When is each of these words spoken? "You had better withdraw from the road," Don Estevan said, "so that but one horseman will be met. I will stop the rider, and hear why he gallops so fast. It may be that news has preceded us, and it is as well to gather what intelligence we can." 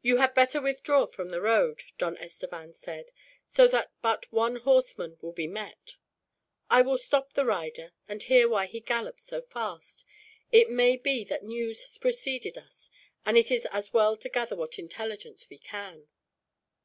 "You 0.00 0.16
had 0.16 0.34
better 0.34 0.60
withdraw 0.60 1.06
from 1.06 1.30
the 1.30 1.40
road," 1.40 1.84
Don 1.96 2.16
Estevan 2.16 2.74
said, 2.74 3.12
"so 3.46 3.68
that 3.68 3.92
but 4.02 4.32
one 4.32 4.56
horseman 4.56 5.18
will 5.20 5.30
be 5.30 5.46
met. 5.46 5.98
I 6.68 6.82
will 6.82 6.98
stop 6.98 7.34
the 7.34 7.44
rider, 7.44 7.92
and 8.08 8.24
hear 8.24 8.48
why 8.48 8.66
he 8.66 8.80
gallops 8.80 9.22
so 9.22 9.40
fast. 9.40 10.04
It 10.50 10.68
may 10.68 10.96
be 10.96 11.22
that 11.26 11.44
news 11.44 11.84
has 11.84 11.96
preceded 11.96 12.58
us, 12.58 12.90
and 13.24 13.38
it 13.38 13.52
is 13.52 13.64
as 13.70 13.92
well 13.92 14.16
to 14.16 14.28
gather 14.28 14.56
what 14.56 14.80
intelligence 14.80 15.48
we 15.48 15.58
can." 15.58 16.08